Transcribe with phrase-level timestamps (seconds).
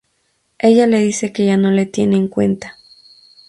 [0.57, 2.75] Ella le dice que ya no le tiene en cuenta.